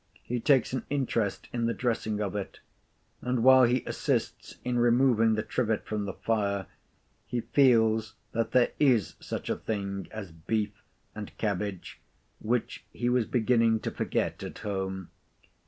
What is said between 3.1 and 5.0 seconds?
and while he assists in